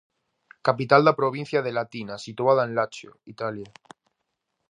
Capital 0.67 1.01
da 1.07 1.17
provincia 1.21 1.59
de 1.65 1.71
Latina, 1.77 2.15
situada 2.25 2.61
en 2.67 2.71
Lacio, 2.79 3.11
Italia. 3.35 3.69